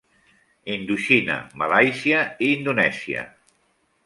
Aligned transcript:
Indoxina, 0.75 1.35
Malàisia 1.63 2.23
i 2.47 2.51
Indonèsia. 2.55 3.29